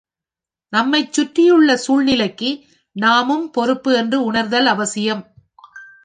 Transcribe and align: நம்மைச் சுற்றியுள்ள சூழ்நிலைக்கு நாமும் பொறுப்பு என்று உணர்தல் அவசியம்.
நம்மைச் 0.73 1.13
சுற்றியுள்ள 1.13 1.75
சூழ்நிலைக்கு 1.77 2.49
நாமும் 2.95 3.51
பொறுப்பு 3.51 3.91
என்று 3.93 4.23
உணர்தல் 4.23 4.65
அவசியம். 4.65 5.21